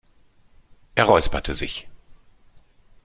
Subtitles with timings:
[0.95, 1.87] Er räusperte sich.